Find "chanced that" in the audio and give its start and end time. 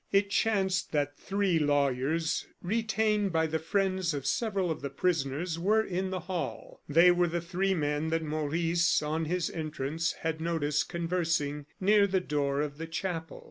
0.31-1.15